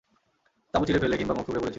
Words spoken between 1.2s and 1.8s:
মুখ থুবড়ে পড়েছিল।